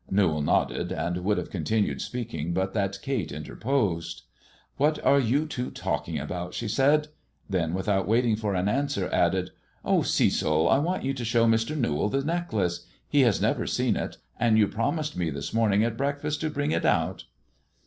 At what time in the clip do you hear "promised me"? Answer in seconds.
14.67-15.29